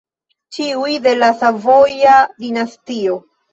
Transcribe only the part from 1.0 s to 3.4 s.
de la Savoja dinastio.